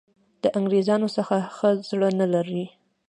[0.43, 2.65] د انګرېزانو څخه ښه زړه نه لري.